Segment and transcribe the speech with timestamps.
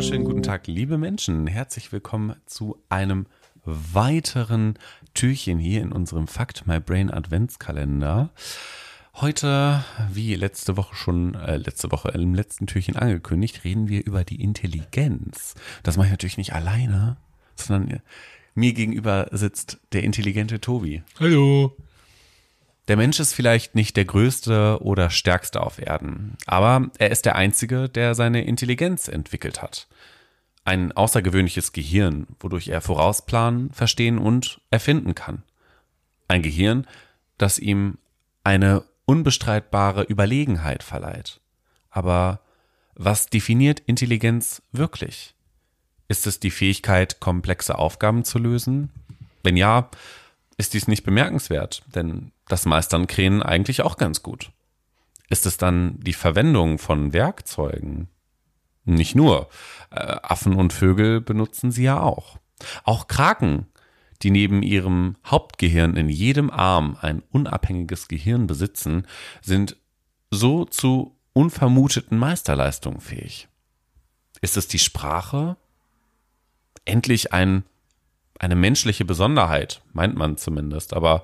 [0.00, 1.46] wunderschönen guten Tag, liebe Menschen.
[1.46, 3.26] Herzlich willkommen zu einem
[3.64, 4.78] weiteren
[5.12, 8.30] Türchen hier in unserem Fact My Brain Adventskalender.
[9.14, 14.24] Heute, wie letzte Woche schon, äh, letzte Woche im letzten Türchen angekündigt, reden wir über
[14.24, 15.54] die Intelligenz.
[15.82, 17.16] Das mache ich natürlich nicht alleine,
[17.56, 18.00] sondern
[18.54, 21.02] mir gegenüber sitzt der intelligente Tobi.
[21.18, 21.76] Hallo.
[22.88, 27.36] Der Mensch ist vielleicht nicht der größte oder stärkste auf Erden, aber er ist der
[27.36, 29.86] einzige, der seine Intelligenz entwickelt hat.
[30.64, 35.42] Ein außergewöhnliches Gehirn, wodurch er vorausplanen, verstehen und erfinden kann.
[36.26, 36.86] Ein Gehirn,
[37.38, 37.98] das ihm
[38.44, 41.40] eine unbestreitbare Überlegenheit verleiht.
[41.90, 42.38] Aber
[42.94, 45.34] was definiert Intelligenz wirklich?
[46.06, 48.92] Ist es die Fähigkeit, komplexe Aufgaben zu lösen?
[49.42, 49.90] Wenn ja,
[50.58, 54.52] ist dies nicht bemerkenswert, denn das meistern Krähen eigentlich auch ganz gut.
[55.28, 58.08] Ist es dann die Verwendung von Werkzeugen?
[58.84, 59.48] Nicht nur.
[59.90, 62.38] Äh, Affen und Vögel benutzen sie ja auch.
[62.84, 63.66] Auch Kraken,
[64.22, 69.06] die neben ihrem Hauptgehirn in jedem Arm ein unabhängiges Gehirn besitzen,
[69.40, 69.76] sind
[70.30, 73.48] so zu unvermuteten Meisterleistungen fähig.
[74.40, 75.56] Ist es die Sprache?
[76.84, 77.64] Endlich ein,
[78.38, 81.22] eine menschliche Besonderheit, meint man zumindest, aber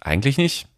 [0.00, 0.68] eigentlich nicht.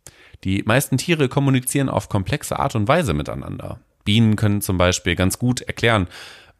[0.44, 3.80] Die meisten Tiere kommunizieren auf komplexe Art und Weise miteinander.
[4.04, 6.08] Bienen können zum Beispiel ganz gut erklären,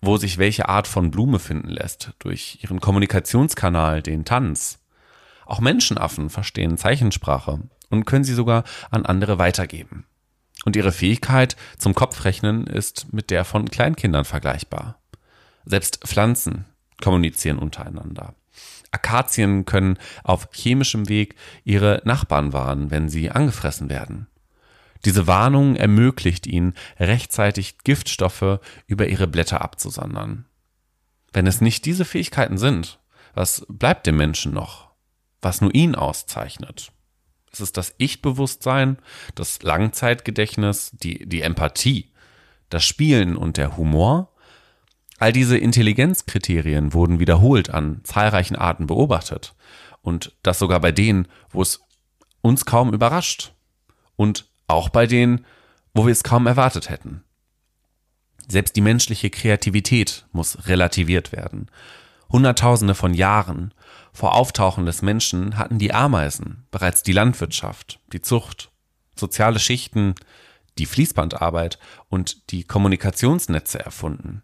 [0.00, 4.81] wo sich welche Art von Blume finden lässt, durch ihren Kommunikationskanal, den Tanz.
[5.46, 10.06] Auch Menschenaffen verstehen Zeichensprache und können sie sogar an andere weitergeben.
[10.64, 15.00] Und ihre Fähigkeit zum Kopfrechnen ist mit der von Kleinkindern vergleichbar.
[15.64, 16.66] Selbst Pflanzen
[17.00, 18.34] kommunizieren untereinander.
[18.92, 24.28] Akazien können auf chemischem Weg ihre Nachbarn warnen, wenn sie angefressen werden.
[25.04, 30.46] Diese Warnung ermöglicht ihnen, rechtzeitig Giftstoffe über ihre Blätter abzusondern.
[31.32, 33.00] Wenn es nicht diese Fähigkeiten sind,
[33.34, 34.91] was bleibt dem Menschen noch?
[35.42, 36.92] Was nur ihn auszeichnet?
[37.52, 38.96] Es ist das Ich-Bewusstsein,
[39.34, 42.10] das Langzeitgedächtnis, die, die Empathie,
[42.70, 44.32] das Spielen und der Humor?
[45.18, 49.54] All diese Intelligenzkriterien wurden wiederholt an zahlreichen Arten beobachtet.
[50.00, 51.80] Und das sogar bei denen, wo es
[52.40, 53.52] uns kaum überrascht.
[54.16, 55.44] Und auch bei denen,
[55.92, 57.22] wo wir es kaum erwartet hätten.
[58.48, 61.68] Selbst die menschliche Kreativität muss relativiert werden.
[62.32, 63.74] Hunderttausende von Jahren
[64.12, 68.70] vor Auftauchen des Menschen hatten die Ameisen bereits die Landwirtschaft, die Zucht,
[69.14, 70.14] soziale Schichten,
[70.78, 71.78] die Fließbandarbeit
[72.08, 74.42] und die Kommunikationsnetze erfunden.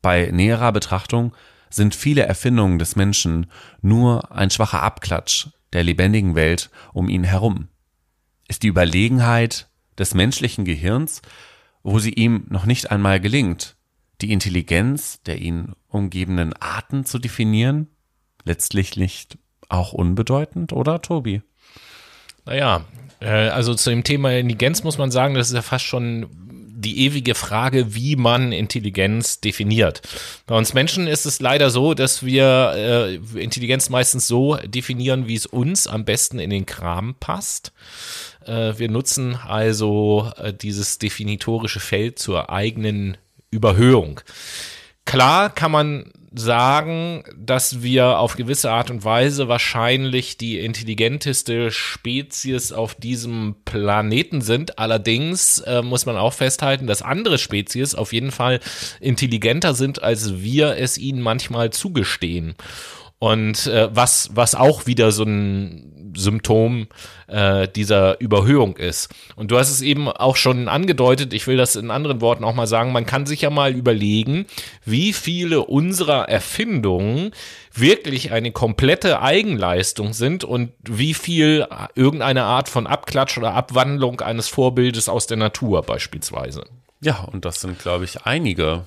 [0.00, 1.34] Bei näherer Betrachtung
[1.70, 3.50] sind viele Erfindungen des Menschen
[3.82, 7.68] nur ein schwacher Abklatsch der lebendigen Welt um ihn herum.
[8.48, 11.20] Ist die Überlegenheit des menschlichen Gehirns,
[11.82, 13.76] wo sie ihm noch nicht einmal gelingt,
[14.24, 17.88] die Intelligenz der ihn umgebenden Arten zu definieren,
[18.44, 21.42] letztlich nicht auch unbedeutend, oder Tobi?
[22.46, 22.84] Naja,
[23.20, 26.26] äh, also zu dem Thema Intelligenz muss man sagen, das ist ja fast schon
[26.76, 30.02] die ewige Frage, wie man Intelligenz definiert.
[30.46, 35.34] Bei uns Menschen ist es leider so, dass wir äh, Intelligenz meistens so definieren, wie
[35.34, 37.72] es uns am besten in den Kram passt.
[38.44, 40.30] Äh, wir nutzen also
[40.62, 43.16] dieses definitorische Feld zur eigenen
[43.54, 44.20] Überhöhung.
[45.04, 52.72] Klar kann man sagen, dass wir auf gewisse Art und Weise wahrscheinlich die intelligenteste Spezies
[52.72, 54.78] auf diesem Planeten sind.
[54.78, 58.60] Allerdings äh, muss man auch festhalten, dass andere Spezies auf jeden Fall
[59.00, 62.54] intelligenter sind, als wir es ihnen manchmal zugestehen.
[63.18, 66.86] Und äh, was, was auch wieder so ein Symptom
[67.26, 69.08] äh, dieser Überhöhung ist.
[69.36, 72.54] Und du hast es eben auch schon angedeutet, ich will das in anderen Worten auch
[72.54, 74.46] mal sagen, man kann sich ja mal überlegen,
[74.84, 77.32] wie viele unserer Erfindungen
[77.72, 84.48] wirklich eine komplette Eigenleistung sind und wie viel irgendeine Art von Abklatsch oder Abwandlung eines
[84.48, 86.64] Vorbildes aus der Natur beispielsweise.
[87.00, 88.84] Ja, und das sind, glaube ich, einige.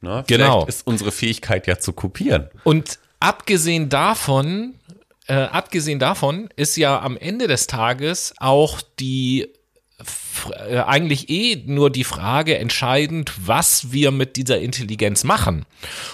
[0.00, 0.22] Ne?
[0.28, 0.64] Genau.
[0.66, 2.48] ist unsere Fähigkeit ja zu kopieren.
[2.62, 4.74] Und abgesehen davon,
[5.26, 9.48] äh, abgesehen davon ist ja am Ende des Tages auch die
[10.68, 15.66] äh, eigentlich eh nur die Frage entscheidend, was wir mit dieser Intelligenz machen.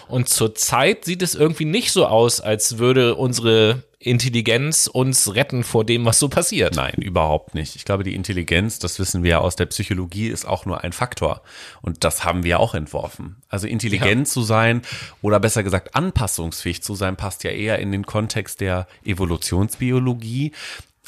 [0.09, 5.85] Und zurzeit sieht es irgendwie nicht so aus, als würde unsere Intelligenz uns retten vor
[5.85, 6.75] dem, was so passiert.
[6.75, 7.75] Nein, überhaupt nicht.
[7.75, 10.93] Ich glaube, die Intelligenz, das wissen wir ja aus der Psychologie, ist auch nur ein
[10.93, 11.43] Faktor.
[11.81, 13.37] Und das haben wir auch entworfen.
[13.49, 14.33] Also intelligent ja.
[14.33, 14.83] zu sein
[15.23, 20.53] oder besser gesagt anpassungsfähig zu sein, passt ja eher in den Kontext der Evolutionsbiologie.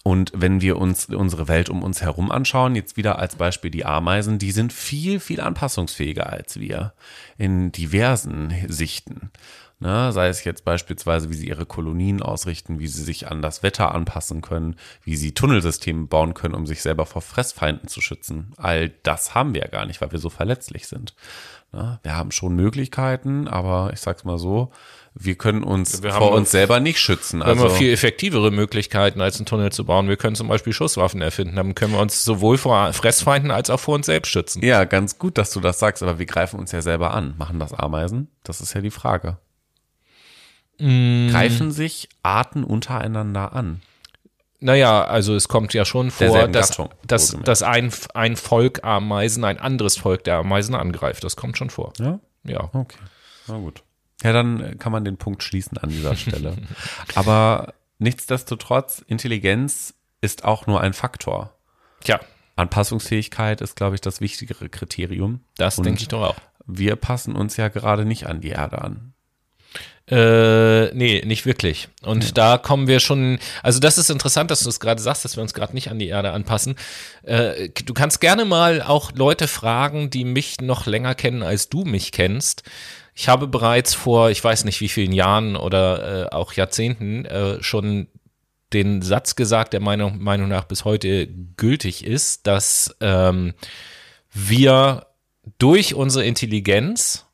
[0.02, 3.84] Und wenn wir uns unsere Welt um uns herum anschauen, jetzt wieder als Beispiel die
[3.84, 6.94] Ameisen, die sind viel, viel anpassungsfähiger als wir
[7.36, 9.32] in diversen Sichten.
[9.78, 13.62] Ne, sei es jetzt beispielsweise, wie sie ihre Kolonien ausrichten, wie sie sich an das
[13.62, 18.54] Wetter anpassen können, wie sie Tunnelsysteme bauen können, um sich selber vor Fressfeinden zu schützen.
[18.56, 21.14] All das haben wir ja gar nicht, weil wir so verletzlich sind.
[21.72, 24.72] Ne, wir haben schon Möglichkeiten, aber ich sag's mal so,
[25.12, 27.40] wir können uns wir vor uns selber nicht schützen.
[27.40, 30.08] Wir also, haben viel effektivere Möglichkeiten, als einen Tunnel zu bauen.
[30.08, 31.56] Wir können zum Beispiel Schusswaffen erfinden.
[31.56, 34.64] Dann können wir uns sowohl vor Fressfeinden als auch vor uns selbst schützen.
[34.64, 37.34] Ja, ganz gut, dass du das sagst, aber wir greifen uns ja selber an.
[37.36, 38.28] Machen das Ameisen?
[38.42, 39.38] Das ist ja die Frage.
[40.78, 41.28] Mm.
[41.30, 43.80] Greifen sich Arten untereinander an?
[44.60, 49.44] Naja, also es kommt ja schon vor, dass, Gattung, dass, dass ein, ein Volk Ameisen
[49.44, 51.24] ein anderes Volk der Ameisen angreift.
[51.24, 51.92] Das kommt schon vor.
[51.98, 52.20] Ja?
[52.44, 52.70] Ja.
[52.72, 52.98] Okay.
[53.48, 53.82] Na gut.
[54.22, 56.56] Ja, dann kann man den Punkt schließen an dieser Stelle.
[57.14, 61.52] Aber nichtsdestotrotz, Intelligenz ist auch nur ein Faktor.
[62.00, 62.20] Tja.
[62.56, 65.40] Anpassungsfähigkeit ist, glaube ich, das wichtigere Kriterium.
[65.58, 66.36] Das denke ich doch auch.
[66.66, 69.12] Wir passen uns ja gerade nicht an die Erde an.
[70.08, 70.16] Äh,
[70.94, 71.88] nee, nicht wirklich.
[72.02, 72.30] Und ja.
[72.32, 75.42] da kommen wir schon, also das ist interessant, dass du es gerade sagst, dass wir
[75.42, 76.76] uns gerade nicht an die Erde anpassen.
[77.22, 81.84] Äh, du kannst gerne mal auch Leute fragen, die mich noch länger kennen, als du
[81.84, 82.62] mich kennst.
[83.14, 87.62] Ich habe bereits vor, ich weiß nicht wie vielen Jahren oder äh, auch Jahrzehnten äh,
[87.62, 88.08] schon
[88.72, 93.54] den Satz gesagt, der meiner Meinung nach bis heute gültig ist, dass ähm,
[94.32, 95.06] wir
[95.58, 97.25] durch unsere Intelligenz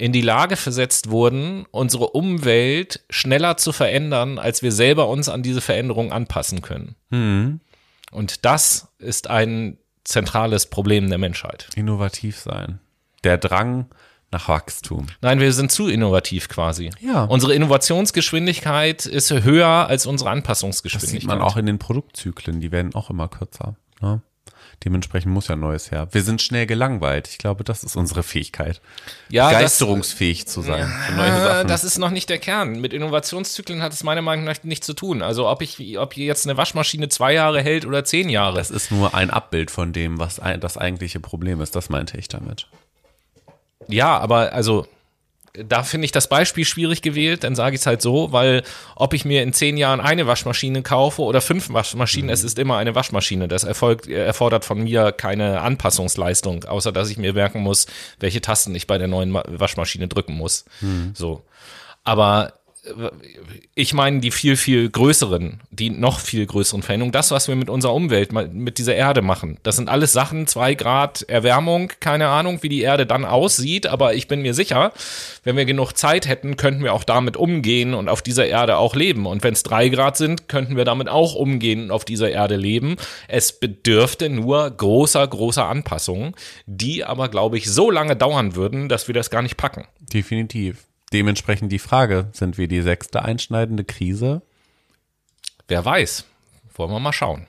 [0.00, 5.42] in die Lage versetzt wurden, unsere Umwelt schneller zu verändern, als wir selber uns an
[5.42, 6.96] diese Veränderung anpassen können.
[7.10, 7.60] Mhm.
[8.10, 11.68] Und das ist ein zentrales Problem der Menschheit.
[11.76, 12.80] Innovativ sein.
[13.24, 13.90] Der Drang
[14.32, 15.06] nach Wachstum.
[15.20, 16.88] Nein, wir sind zu innovativ quasi.
[17.00, 17.24] Ja.
[17.24, 21.14] Unsere Innovationsgeschwindigkeit ist höher als unsere Anpassungsgeschwindigkeit.
[21.14, 23.76] Das sieht man auch in den Produktzyklen, die werden auch immer kürzer.
[24.00, 24.22] Ne?
[24.84, 26.08] Dementsprechend muss ja Neues her.
[26.10, 27.28] Wir sind schnell gelangweilt.
[27.28, 28.80] Ich glaube, das ist unsere Fähigkeit.
[29.28, 31.68] Ja, Begeisterungsfähig das, zu sein Sachen.
[31.68, 32.80] Das ist noch nicht der Kern.
[32.80, 35.20] Mit Innovationszyklen hat es meiner Meinung nach nichts zu tun.
[35.20, 38.56] Also ob ich, ob jetzt eine Waschmaschine zwei Jahre hält oder zehn Jahre.
[38.56, 41.76] Das ist nur ein Abbild von dem, was das eigentliche Problem ist.
[41.76, 42.66] Das meinte ich damit.
[43.86, 44.86] Ja, aber also
[45.52, 48.62] da finde ich das Beispiel schwierig gewählt, dann sage ich es halt so, weil
[48.94, 52.32] ob ich mir in zehn Jahren eine Waschmaschine kaufe oder fünf Waschmaschinen, mhm.
[52.32, 53.48] es ist immer eine Waschmaschine.
[53.48, 57.86] Das erfolgt, erfordert von mir keine Anpassungsleistung, außer dass ich mir merken muss,
[58.20, 60.64] welche Tasten ich bei der neuen Waschmaschine drücken muss.
[60.80, 61.12] Mhm.
[61.14, 61.42] So.
[62.04, 62.54] Aber
[63.74, 67.68] ich meine die viel, viel größeren, die noch viel größeren Veränderungen, das, was wir mit
[67.68, 69.58] unserer Umwelt, mit dieser Erde machen.
[69.62, 74.14] Das sind alles Sachen, zwei Grad Erwärmung, keine Ahnung, wie die Erde dann aussieht, aber
[74.14, 74.92] ich bin mir sicher,
[75.44, 78.94] wenn wir genug Zeit hätten, könnten wir auch damit umgehen und auf dieser Erde auch
[78.94, 79.26] leben.
[79.26, 82.56] Und wenn es drei Grad sind, könnten wir damit auch umgehen und auf dieser Erde
[82.56, 82.96] leben.
[83.28, 86.34] Es bedürfte nur großer, großer Anpassungen,
[86.66, 89.86] die aber, glaube ich, so lange dauern würden, dass wir das gar nicht packen.
[90.12, 90.89] Definitiv.
[91.12, 94.42] Dementsprechend die Frage, sind wir die sechste einschneidende Krise?
[95.66, 96.24] Wer weiß.
[96.74, 97.46] Wollen wir mal schauen.